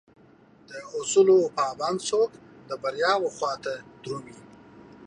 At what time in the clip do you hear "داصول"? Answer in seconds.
0.67-1.27